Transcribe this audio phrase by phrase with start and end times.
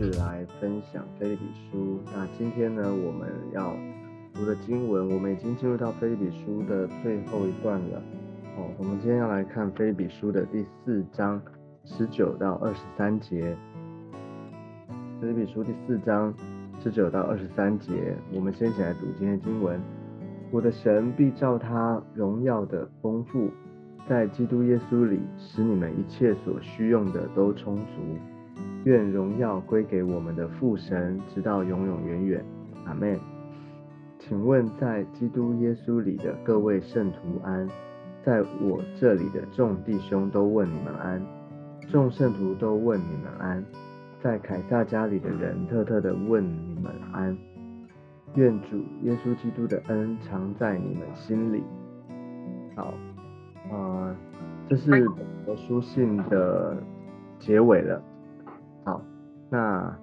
[0.00, 2.00] 是来分享菲利比书。
[2.06, 3.76] 那今天呢，我们要
[4.32, 8.02] 读的经文，我们已经进入到菲利比书的最后一段了。
[8.56, 11.38] 哦，我们今天要来看菲利比书的第四章
[11.84, 13.54] 十九到二十三节。
[15.20, 16.32] 菲利比书第四章
[16.82, 19.78] 十九到二十三节，我们先起来读今天的经文。
[20.50, 23.50] 我的神必照他荣耀的丰富，
[24.08, 28.29] 在基督耶稣里，使你们一切所需用的都充足。
[28.84, 32.44] 愿荣耀归给我们的父神，直到永永远远。
[32.86, 33.18] 阿门。
[34.18, 37.68] 请问，在基督耶稣里的各位圣徒安，
[38.22, 41.24] 在我这里的众弟兄都问你们安，
[41.88, 43.64] 众圣徒都问你们安，
[44.22, 47.36] 在凯撒家里的人特特的问你们安。
[48.34, 51.64] 愿主耶稣基督的恩常在你们心里。
[52.76, 52.94] 好，
[53.70, 54.14] 呃，
[54.68, 55.08] 这是
[55.46, 56.76] 我书信的
[57.38, 58.00] 结尾了。
[59.50, 59.96] 那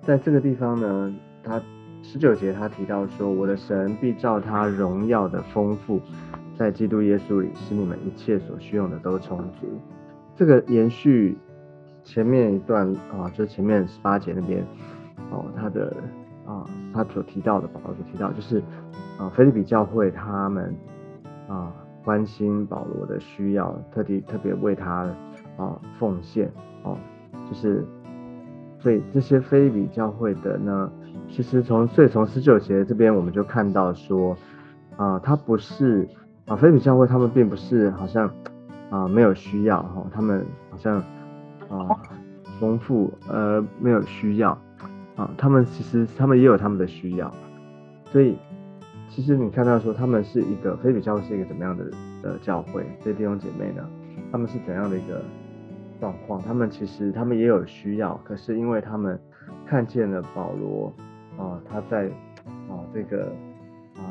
[0.00, 1.60] 在这个地方呢，他
[2.02, 6.00] 十九节他提到说，我的神必照他荣耀的丰富，
[6.56, 9.66] 在基督耶稣里，使你们一切所需用的都充足。
[10.36, 11.36] 这个延续
[12.04, 14.64] 前面一段啊，就前面十八节那边
[15.30, 15.92] 哦，他的
[16.46, 16.64] 啊，
[16.94, 18.62] 他所提到的，保罗所提到，就是
[19.18, 20.74] 啊，菲利比教会他们
[21.48, 21.72] 啊，
[22.04, 25.08] 关心保罗的需要，特地特别为他
[25.56, 26.48] 啊奉献
[26.84, 26.96] 哦，
[27.48, 27.84] 就是。
[28.82, 30.90] 所以这些非比教会的呢，
[31.30, 34.36] 其实从所以从十九节这边我们就看到说，
[34.96, 36.08] 啊，他不是
[36.46, 38.28] 啊，非比教会他们并不是好像
[38.90, 40.98] 啊没有需要哈，他们好像
[41.68, 41.94] 啊
[42.58, 44.50] 丰富呃没有需要
[45.14, 47.32] 啊，他们其实他们也有他们的需要，
[48.06, 48.36] 所以
[49.08, 51.84] 其实你看到说他们是一个非比教会是一个怎么样的
[52.20, 53.88] 的教会，这些弟兄姐妹呢，
[54.32, 55.22] 他们是怎样的一个？
[56.02, 59.16] 状况，他们其实他们也有需要，可是因为他们
[59.64, 60.92] 看见了保罗
[61.38, 62.08] 啊，他在
[62.68, 63.26] 啊这个
[63.96, 64.02] 啊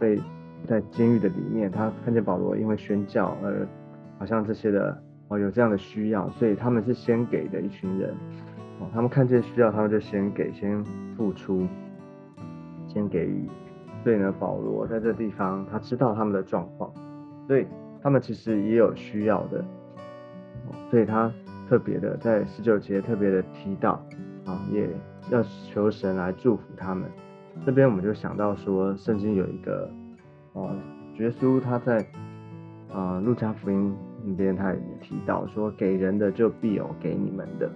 [0.00, 0.20] 被
[0.66, 3.64] 在监狱的里面，他看见保罗因为宣教而
[4.18, 8.10] 好像这些的哦有这样的需要，所以他们是先给的一群人
[8.80, 10.84] 哦，他们看见需要，他们就先给，先
[11.16, 11.68] 付出，
[12.88, 13.48] 先给予。
[14.02, 16.92] 所以呢，保罗在这地方他知道他们的状况，
[17.46, 17.64] 所以
[18.02, 19.64] 他们其实也有需要的。
[20.90, 21.32] 所以他
[21.68, 23.92] 特别的在十九节特别的提到
[24.44, 24.88] 啊，也
[25.30, 27.10] 要求神来祝福他们。
[27.64, 29.90] 这边我们就想到说，圣经有一个
[30.52, 30.76] 啊，
[31.18, 32.04] 耶稣他在
[32.92, 33.94] 啊路加福音
[34.24, 37.70] 那边他也提到说，给人的就必有给你们的。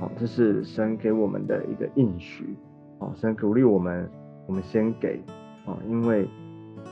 [0.00, 2.56] 好，这是神给我们的一个应许。
[2.98, 4.10] 好，神鼓励我们，
[4.46, 5.20] 我们先给
[5.66, 6.28] 啊，因为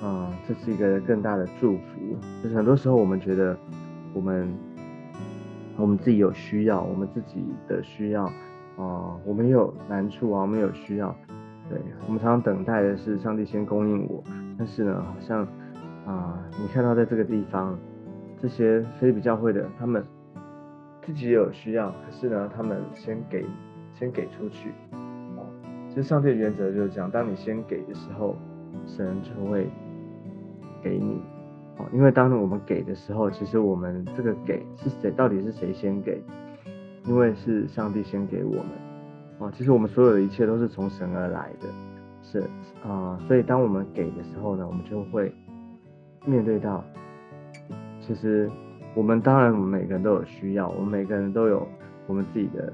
[0.03, 1.83] 啊这是一个更大的祝福。
[2.43, 3.57] 就是很多时候我们觉得
[4.15, 4.49] 我们。
[5.78, 8.25] 我们自己有需要，我们自己的需要，
[8.76, 11.14] 啊，我们也有难处啊，我们有需要，
[11.69, 14.22] 对，我们常常等待的是上帝先供应我，
[14.59, 15.47] 但是呢，好像
[16.06, 17.78] 啊，你看到在这个地方，
[18.41, 20.03] 这些非比教会的，他们
[21.03, 23.44] 自己也有需要，可是呢，他们先给，
[23.92, 24.70] 先给出去，
[25.36, 25.44] 哦，
[25.88, 28.34] 其实上帝的原则就是这样，当你先给的时候，
[28.86, 29.69] 神就会
[30.82, 31.20] 给你。
[31.78, 35.10] 哦，因为当我们给的时候，其实我们这个给是谁？
[35.10, 36.22] 到底是谁先给？
[37.04, 38.66] 因为是上帝先给我们。
[39.38, 41.69] 哦，其实我们所有的一切都是从神而来的，
[42.22, 42.41] 是
[42.82, 43.19] 啊。
[43.28, 45.31] 所以当我们给的时候呢，我们就会
[46.25, 46.82] 面对到，
[48.00, 48.50] 其实
[48.94, 51.69] 我们当然我们每个人都有需要，我们每个人都有
[52.06, 52.72] 我们自己的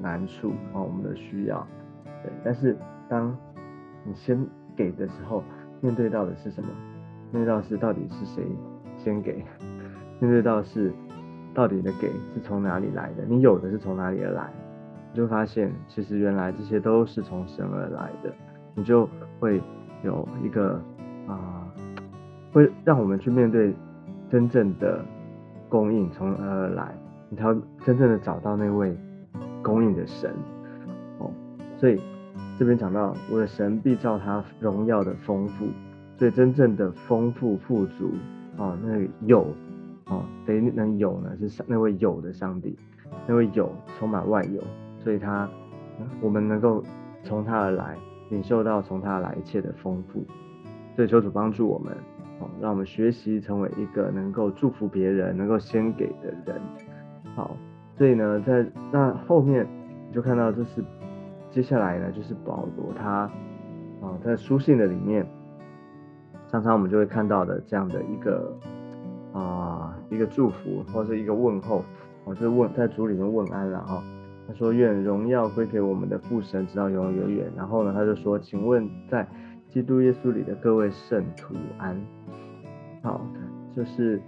[0.00, 1.64] 难处啊，我们的需要。
[2.24, 2.76] 对，但是
[3.08, 3.34] 当
[4.04, 4.44] 你先
[4.76, 5.44] 给的时候，
[5.80, 6.68] 面对到的是什么？
[7.32, 8.44] 那道士到底是谁
[8.98, 9.44] 先给？
[10.18, 10.92] 面对到是
[11.54, 13.24] 到底的给是从哪里来的？
[13.26, 14.52] 你有的是从哪里而来？
[15.12, 18.32] 你就发现其实原来这些都是从神而来的，
[18.74, 19.08] 你就
[19.38, 19.60] 会
[20.04, 20.80] 有一个
[21.26, 21.66] 啊，
[22.52, 23.74] 会让我们去面对
[24.28, 25.04] 真正的
[25.68, 26.94] 供应从而来，
[27.28, 27.44] 你才
[27.84, 28.96] 真正的找到那位
[29.62, 30.30] 供应的神
[31.18, 31.30] 哦。
[31.76, 32.00] 所以
[32.58, 35.66] 这边讲到我的神必照他荣耀的丰富。
[36.20, 38.12] 所以真正的丰富富足
[38.58, 39.40] 啊，那有
[40.04, 41.34] 啊，谁能有呢？
[41.38, 42.76] 是上那位有的上帝，
[43.26, 44.62] 那位有充满万有，
[44.98, 45.48] 所以他
[46.20, 46.84] 我们能够
[47.22, 47.96] 从他而来，
[48.28, 50.22] 领受到从他而来一切的丰富。
[50.94, 51.90] 所以求主帮助我们，
[52.40, 56.60] 哦，让我们学习成为一个能够祝福别人、能够先给的人。
[57.34, 57.56] 好，
[57.96, 59.66] 所以呢，在那后面
[60.06, 60.84] 你就看到，这是
[61.48, 63.20] 接下来呢，就是保罗他
[64.02, 65.26] 啊，在书信的里面。
[66.50, 68.52] 常常我们就会看到的这样的一个
[69.32, 71.84] 啊一个祝福或者一个问候，
[72.24, 74.02] 我就是问在主里面问安了哈，
[74.48, 77.52] 他说愿荣耀归给我们的父神，直到永永远远。
[77.56, 79.24] 然后呢，他就说，请问在
[79.68, 81.96] 基督耶稣里的各位圣徒安。
[83.02, 83.20] 好，
[83.76, 84.20] 就是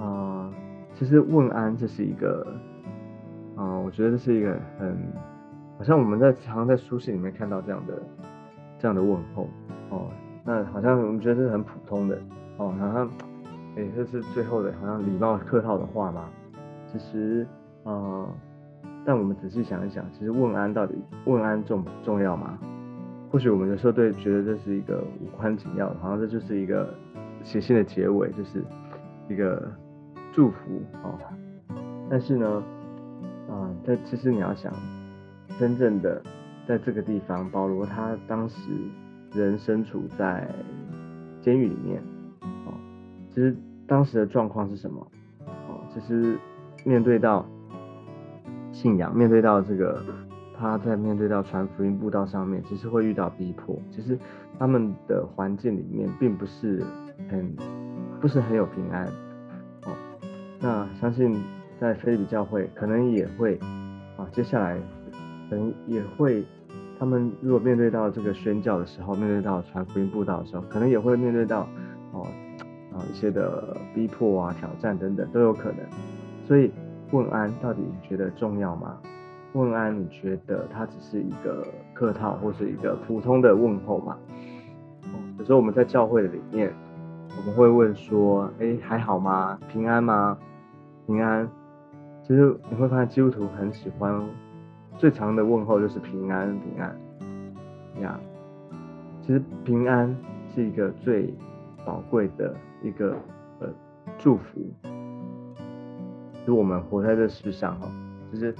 [0.00, 0.50] 啊，
[0.94, 2.46] 其实问安这是一个
[3.54, 4.96] 啊，我觉得这是一个很，
[5.76, 8.02] 好像我们在常常在书信里面看到这样的
[8.78, 9.46] 这样的问候
[9.90, 10.08] 哦。
[10.46, 12.16] 那好像我们觉得是很普通的
[12.56, 13.10] 哦，好像
[13.76, 16.28] 哎，这是最后的好像礼貌客套的话吗？
[16.86, 17.46] 其实
[17.84, 18.26] 啊，
[19.04, 20.94] 但我们仔细想一想，其实问安到底
[21.24, 22.58] 问安重不重要吗？
[23.30, 26.88] 或许我们有时候对觉得这是一个无关紧要的，好像这就是一个。
[27.44, 28.60] 写信的结尾就是
[29.28, 29.70] 一个
[30.32, 31.16] 祝福哦，
[32.10, 32.60] 但是呢，
[33.48, 34.72] 啊，但其实你要想，
[35.56, 36.20] 真正的
[36.66, 38.56] 在这个地方，保罗他当时
[39.32, 40.48] 人身处在
[41.40, 42.02] 监狱里面，
[42.66, 42.72] 哦，
[43.30, 43.56] 其实
[43.86, 45.06] 当时的状况是什么？
[45.46, 46.38] 哦，其实
[46.84, 47.44] 面对到
[48.72, 50.02] 信仰，面对到这个
[50.58, 54.18] 他在面对到传福音布道上面，其实会遇到逼迫，其实
[54.58, 56.82] 他们的环境里面并不是。
[57.30, 57.56] 很
[58.20, 59.06] 不是很有平安
[59.86, 59.96] 哦，
[60.60, 61.34] 那相信
[61.80, 63.58] 在菲利比教会可能也会
[64.18, 64.78] 啊，接下来
[65.48, 66.44] 可能也会，
[66.98, 71.68] 他们如果面对到这个宣教的时候，面对到传福音布道的时候，可能也会面对到
[72.12, 72.26] 哦
[72.92, 75.78] 啊一些的逼迫啊、挑战等等都有可能。
[76.44, 76.70] 所以
[77.12, 78.96] 问安到底你觉得重要吗？
[79.52, 84.16] 问安你觉得它只是一个客套或是一个普通的问候吗？
[85.38, 86.72] 有时候我们在教会的里面。
[87.38, 89.58] 我们会问说：“哎，还好吗？
[89.70, 90.38] 平安吗？
[91.06, 91.46] 平安。”
[92.26, 94.18] 其实你会发现，基督徒很喜欢
[94.98, 96.96] 最长的问候就是“平安，平安。”
[98.02, 98.20] 呀，
[99.22, 100.14] 其实平安
[100.54, 101.32] 是一个最
[101.84, 103.16] 宝贵的一个
[103.60, 103.68] 呃
[104.18, 104.60] 祝福。
[106.46, 107.90] 就我们活在这世上哈，
[108.30, 108.54] 其实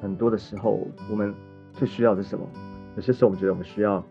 [0.00, 1.34] 很多的时候，我们
[1.72, 2.46] 最需要的是什么？
[2.96, 4.04] 有些时候我们觉得我们需要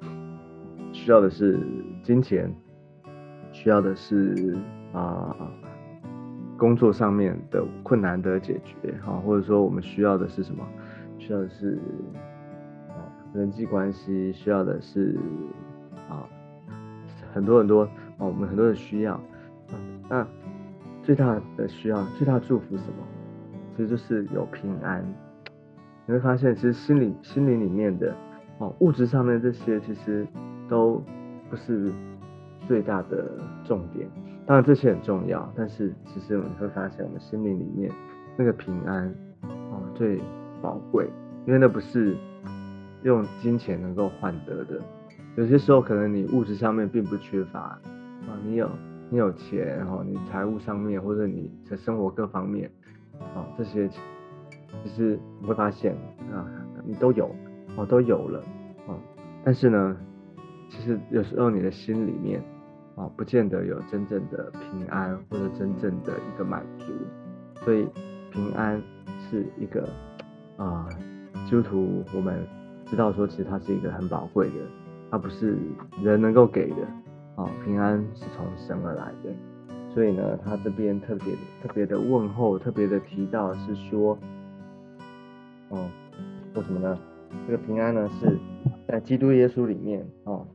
[0.91, 1.59] 需要的是
[2.03, 2.53] 金钱。
[3.53, 4.57] 需要的是
[4.93, 5.35] 啊，
[6.61, 10.63] 工作上面的困难的解决哈，或者说我们需要的是什么？
[11.17, 11.79] 需要的是
[12.89, 13.01] 啊
[13.33, 15.17] 人际关系，需要的是
[16.07, 16.21] 啊
[17.33, 19.19] 很多很多啊，我们很多的需要。
[20.07, 20.23] 那
[21.01, 23.07] 最大的需要，最大的祝福什么？
[23.75, 25.03] 其实就是有平安。
[26.05, 28.15] 你会发现，其实心里心灵里面的
[28.59, 30.27] 哦物质上面这些，其实
[30.69, 31.03] 都
[31.49, 31.91] 不是。
[32.67, 33.25] 最大的
[33.65, 34.07] 重点，
[34.45, 37.91] 当然这些很重要，但是其实你会发现，我们心灵里面
[38.37, 39.07] 那个平安
[39.41, 40.19] 哦最
[40.61, 41.07] 宝贵，
[41.45, 42.15] 因为那不是
[43.03, 44.79] 用金钱能够换得的。
[45.35, 47.79] 有些时候可能你物质上面并不缺乏啊，
[48.45, 48.69] 你有
[49.09, 52.69] 你有钱，然后你财务上面或者你的生活各方面
[53.35, 53.87] 啊这些，
[54.83, 55.95] 其实你会发现
[56.33, 56.45] 啊
[56.85, 57.29] 你都有
[57.77, 58.39] 哦都有了
[58.87, 58.97] 啊，
[59.43, 59.97] 但是呢。
[60.73, 62.41] 其实有时候你的心里面
[62.95, 66.85] 啊，不见得有真正的平安或者真正的一个满足，
[67.63, 67.87] 所以
[68.31, 68.81] 平安
[69.29, 69.87] 是一个
[70.57, 70.87] 啊，
[71.45, 72.45] 基督徒我们
[72.85, 74.55] 知道说，其实它是一个很宝贵的，
[75.09, 75.57] 它不是
[76.03, 76.83] 人能够给的
[77.35, 79.33] 啊，平安是从神而来的，
[79.93, 84.17] 所以呢，他这边特别特别的问候，特别的提到是说，
[85.69, 85.89] 哦，
[86.53, 86.97] 说什么呢？
[87.47, 88.37] 这个平安呢是
[88.85, 90.45] 在基督耶稣里面哦。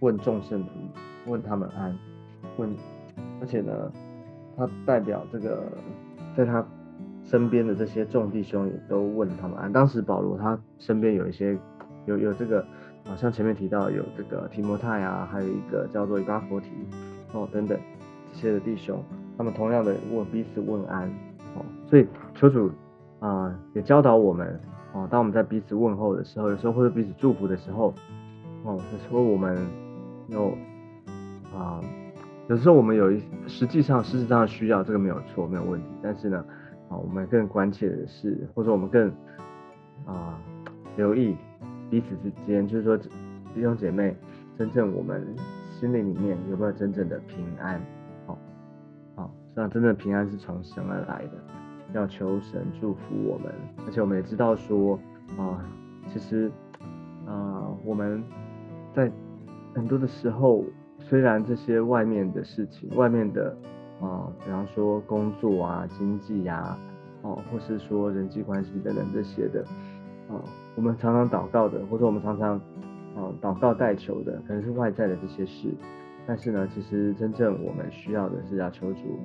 [0.00, 0.70] 问众圣徒，
[1.26, 1.96] 问他们安，
[2.56, 2.74] 问，
[3.40, 3.72] 而且呢，
[4.56, 5.62] 他代表这个，
[6.36, 6.64] 在他
[7.24, 9.72] 身边的这些众弟兄也都问他们安。
[9.72, 11.56] 当时保罗他身边有一些，
[12.06, 12.64] 有有这个，
[13.04, 16.68] 好像前面提到有这个提摩太啊，还有一个叫做以巴弗提
[17.32, 17.78] 哦等等
[18.32, 19.02] 这些的弟兄，
[19.38, 21.08] 他们同样的问彼此问安
[21.54, 21.64] 哦。
[21.86, 22.70] 所以求主
[23.20, 24.58] 啊也教导我们
[24.92, 27.94] 哦，当我们在彼此问候的时候，有时候或者彼此祝福的时候
[28.64, 29.56] 哦，有时候我们。
[30.28, 30.56] 有
[31.54, 31.80] 啊，
[32.48, 36.44] 有时候我们有一实际上事实上需要这个没有错没有问题，但是呢，
[36.88, 39.10] 啊，我们更关切的是，或者我们更
[40.06, 40.38] 啊
[40.96, 41.36] 留意
[41.90, 44.16] 彼此之间，就是说弟兄姐妹，
[44.56, 45.26] 真正我们
[45.70, 47.80] 心灵里面有没有真正的平安？
[48.26, 48.38] 好，
[49.14, 51.32] 好，实际上真正的平安是从神而来的，
[51.92, 53.52] 要求神祝福我们，
[53.86, 54.98] 而且我们也知道说
[55.36, 55.64] 啊，
[56.08, 56.50] 其实
[57.26, 58.22] 啊我们
[58.94, 59.12] 在。
[59.74, 60.62] 很多的时候，
[61.12, 63.54] 虽然这些外面的事情，外面的
[64.00, 66.74] 啊，比方说工作啊、经济呀，
[67.20, 69.62] 哦，或是说人际关系等等这些的，
[70.30, 70.40] 啊，
[70.74, 72.56] 我们常常祷告的，或者我们常常
[73.14, 75.68] 啊祷告代求的，可能是外在的这些事。
[76.26, 79.20] 但是呢，其实真正我们需要的是要求主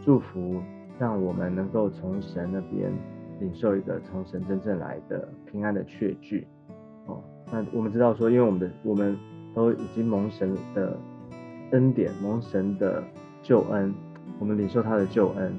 [0.00, 0.58] 祝福，
[0.98, 2.90] 让我们能够从神那边
[3.40, 6.48] 领受一个从神真正来的平安的确据。
[7.04, 9.14] 哦，那我们知道说，因为我们的我们
[9.54, 10.98] 都已经蒙神的
[11.72, 13.02] 恩典，蒙神的
[13.42, 13.94] 救恩，
[14.38, 15.52] 我们领受他的救恩，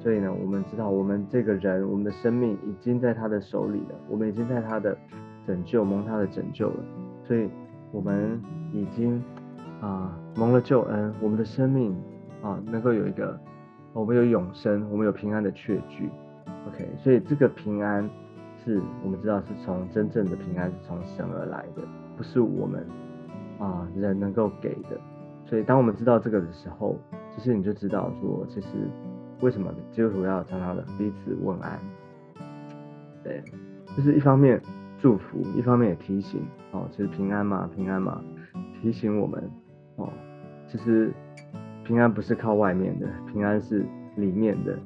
[0.00, 4.96] 所以呢，我们知道我们这个人，我们的生命已经在他的手里了，我们已经在他的
[5.46, 6.84] 拯救蒙他的拯救了，
[7.26, 7.48] 所以
[7.92, 8.40] 我们
[8.72, 9.22] 已经
[9.80, 11.94] 啊蒙了救恩，我们的生命
[12.42, 13.38] 啊能够有一个，
[13.92, 16.08] 我们有永生，我们有平安的确据。
[16.68, 18.08] OK，所以这个平安。
[18.64, 21.82] 是我们知道是从真正的平安是从神而来的，
[22.16, 22.86] 不是我们
[23.58, 24.98] 啊人能够给的。
[25.46, 26.98] 所以当我们知道这个的时候，
[27.34, 28.68] 其实你就知道说，其实
[29.40, 31.78] 为什么基督徒要常常的彼此问安？
[33.22, 33.42] 对，
[33.96, 34.60] 就是一方面
[34.98, 36.40] 祝福，一方面也提醒
[36.72, 38.20] 哦，其实平安嘛，平安嘛，
[38.80, 39.50] 提醒我们
[39.96, 40.08] 哦，
[40.66, 41.12] 其实
[41.84, 43.84] 平安不是靠外面的，平安是
[44.16, 44.78] 里面的，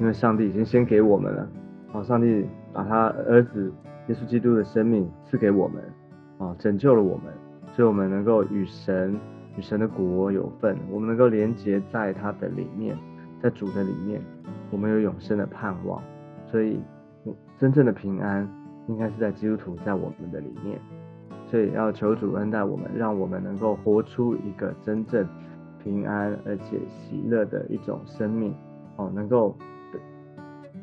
[0.00, 1.48] 因为上帝已经先给我们了。
[1.92, 3.72] 哦，上帝把他儿子
[4.08, 5.82] 耶稣基督的生命赐给我们，
[6.38, 7.32] 哦，拯救了我们，
[7.72, 9.16] 所以我们能够与神
[9.56, 12.96] 与神的国有份，我们能够连接在他的里面，
[13.40, 14.20] 在主的里面，
[14.70, 16.02] 我们有永生的盼望。
[16.50, 16.78] 所以，
[17.58, 18.48] 真正的平安
[18.88, 20.78] 应该是在基督徒在我们的里面。
[21.50, 25.26] 所以要求主恩待我们，让我们能够活出一个真正
[25.82, 28.54] 平安而且喜乐的一种生命，
[28.96, 29.56] 哦，能够。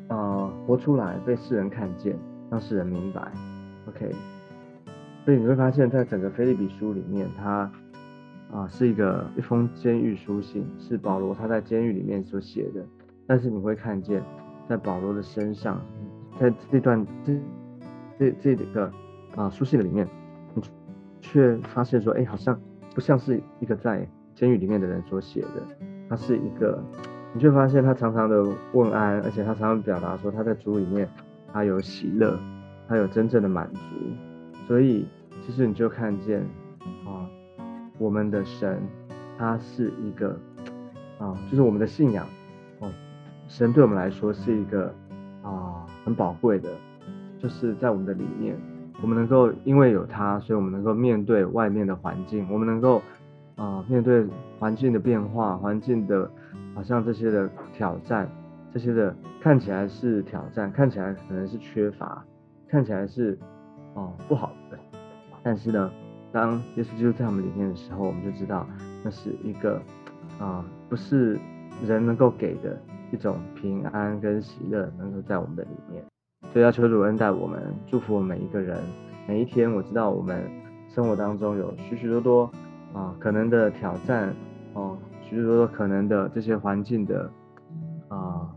[0.08, 2.14] 呃，活出来被世人看见，
[2.50, 3.32] 让世人明白。
[3.88, 4.10] OK，
[5.24, 7.70] 所以你会发现在整个菲利比书里面，它
[8.52, 12.84] 啊是一个一封监狱书信，是保罗他在监狱里面所写的。
[13.26, 14.22] 但是你会看见，
[14.68, 15.80] 在保罗的身上，
[16.38, 17.40] 在这段这
[18.18, 18.92] 这这个
[19.34, 20.06] 啊书信的里面，
[20.54, 20.62] 你
[21.20, 22.60] 却发现说，哎，好像
[22.94, 25.66] 不像是一个在监狱里面的人所写的，
[26.08, 26.82] 他是一个。
[27.34, 31.08] 你却发现他常常的问安，而且他常常表达说他在主里面
[31.50, 32.38] 他有喜乐，
[32.86, 33.80] 他有真正的满足。
[34.66, 35.06] 所以
[35.40, 36.46] 其实你就看见，
[38.02, 38.82] 我们的神
[39.38, 40.36] 他是一个
[41.18, 42.26] 啊，就是我们的信仰
[42.80, 42.90] 哦，
[43.46, 44.92] 神对我们来说是一个
[45.42, 46.68] 啊很宝贵的，
[47.38, 48.56] 就是在我们的里面，
[49.00, 53.00] 我们能够因为有他，所以我们能够面对外面的环境，我们能够
[53.54, 54.26] 啊面对
[54.58, 56.30] 环境的变化，环境的。
[56.74, 58.26] 好像这些的挑战，
[58.72, 62.24] 这些的看起来是挑战，看起来可能是缺乏，
[62.66, 63.38] 看起来是
[63.92, 64.78] 哦不好的。
[65.42, 65.90] 但是呢，
[66.32, 68.66] 当耶稣基督在我们里面的时候，我们就知道
[69.04, 69.80] 那是一个
[70.38, 71.38] 啊不是
[71.86, 72.80] 人能够给的
[73.12, 76.02] 一种平安跟喜乐，能够在我们的里面。
[76.52, 78.78] 所以要求主恩待我们，祝福我们每一个人。
[79.28, 80.42] 每一天，我知道我们
[80.88, 82.50] 生活当中有许许多多
[82.92, 84.34] 啊可能的挑战
[84.74, 84.98] 哦。
[85.22, 87.30] 许许多多可能的这些环境的
[88.08, 88.48] 啊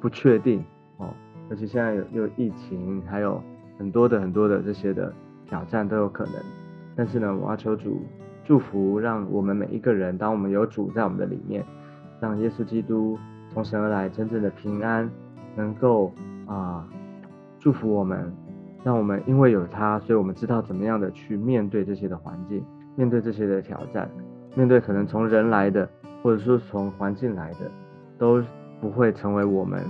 [0.00, 0.64] 不确定
[0.98, 1.08] 哦，
[1.50, 3.42] 而且现在有有疫情，还有
[3.78, 5.12] 很多的很多的这些的
[5.46, 6.63] 挑战都有可能。
[6.96, 8.02] 但是呢，我要求主
[8.44, 11.64] 祝福，让我们每一个人，当我们有主在我们的里面，
[12.20, 13.18] 让耶稣基督
[13.52, 15.10] 从神而来真正的平安，
[15.56, 16.12] 能够
[16.46, 16.88] 啊
[17.58, 18.32] 祝福我们，
[18.82, 22.64] 让我们因为有他，所以我们知道怎么样的去面对这些的环境，
[22.96, 24.10] 面对这些的挑战，
[24.54, 25.88] 面对可能从人来的。
[26.22, 27.70] 或者说从环境来的，
[28.16, 28.42] 都
[28.80, 29.84] 不会成为我们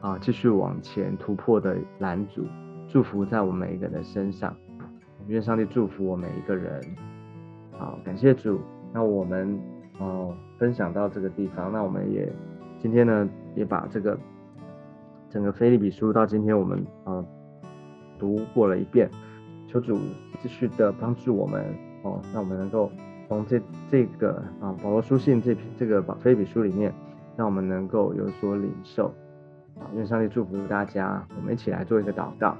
[0.00, 2.46] 啊继续往前突破的拦阻。
[2.88, 4.56] 祝福在我们每一个人的身上，
[5.28, 6.80] 愿上帝祝福我每一个人。
[7.72, 8.60] 好，感谢主。
[8.92, 9.60] 那我们
[9.98, 12.32] 哦分享到这个地方，那我们也
[12.78, 14.18] 今天呢也把这个
[15.28, 17.24] 整个菲利比书到今天我们啊
[18.18, 19.10] 读过了一遍，
[19.66, 19.98] 求主
[20.40, 21.64] 继续的帮助我们
[22.02, 22.90] 哦，让我们能够。
[23.28, 26.94] 从这这个啊保罗书信这篇这个菲利比书里面，
[27.36, 29.12] 让我们能够有所领受
[29.80, 31.26] 啊，愿上帝祝福大家。
[31.36, 32.56] 我们一起来做一个祷告。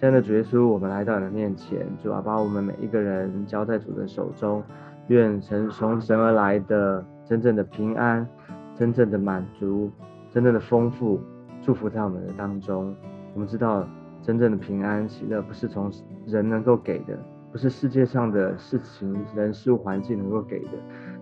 [0.00, 4.62] 亲爱的主耶稣，我们来到你的面前，主啊，把我们每一个人交在主的手中，
[5.08, 8.26] 愿神从神而来的真正的平安、
[8.74, 9.90] 真正的满足、
[10.30, 11.20] 真正的丰富
[11.60, 12.96] 祝福在我们的当中。
[13.34, 13.86] 我们知道，
[14.22, 15.92] 真正的平安喜乐不是从
[16.26, 17.18] 人能够给的。
[17.52, 20.70] 不是世界上的事情、人事物、环境能够给的，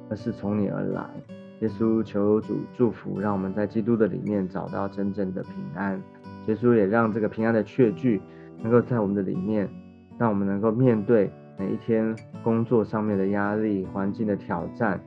[0.08, 1.04] 而是从你而来。
[1.62, 6.00] 耶稣求主祝福，让我们在基督的里面找到真正的平安。
[6.46, 8.22] 耶稣也让这个平安的确据
[8.62, 9.68] 能够在我们的里面，
[10.18, 15.00] 让我们能够面对每一天工作上面的压力、环境的挑战、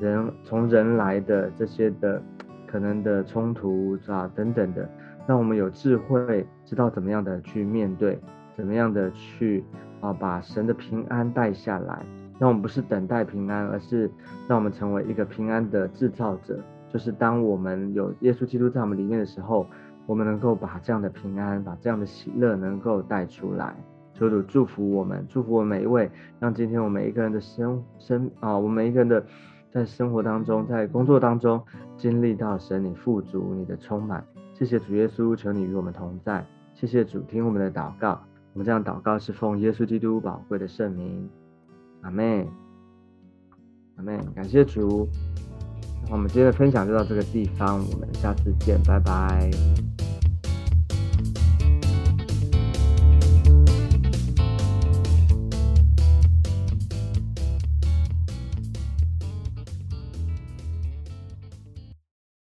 [0.00, 2.22] 人从人来的这些的
[2.66, 4.88] 可能的冲突啊等等的，
[5.26, 8.18] 让我们有智慧，知道怎么样的去面对，
[8.56, 9.64] 怎么样的去。
[10.00, 12.06] 啊，把神的平安带下来，
[12.38, 14.08] 让我们不是等待平安，而是
[14.46, 16.56] 让我们成为一个平安的制造者。
[16.88, 19.66] 就是当我们有耶稣基督在我们里面的时候，
[20.08, 23.76] 我们能够把这样的平安，把这样的喜乐能够带出来。
[24.14, 26.10] 求主祝福我们，祝福我每一位，
[26.40, 29.22] 让今天我们每一个人的生生啊，我们每一个人的
[29.70, 31.62] 在生活当中，在工作当中
[31.98, 34.24] 经历到神你富足你的充满。
[34.54, 36.42] 谢谢主耶稣，求你与我们同在。
[36.74, 38.18] 谢谢主，听我们的祷告。
[38.54, 41.28] 我们这样祷告是奉耶稣基督宝贵的圣名。
[42.00, 42.48] 阿妹，
[43.96, 45.06] 阿妹，感谢主。
[46.10, 49.87] 我们今天的分享就到这个地方，我们下次见，拜拜。